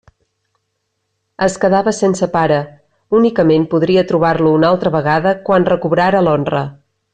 Es 1.47 1.57
quedava 1.65 1.93
sense 1.97 2.29
pare: 2.37 2.57
únicament 3.19 3.69
podria 3.75 4.05
trobar-lo 4.13 4.55
una 4.61 4.73
altra 4.75 4.95
vegada 4.99 5.35
quan 5.51 5.71
recobrara 5.75 6.25
l'honra. 6.27 6.65